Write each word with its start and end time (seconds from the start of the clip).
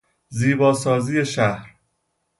زیبا 0.29 0.73
سازی 0.73 1.25
شهر 1.25 1.75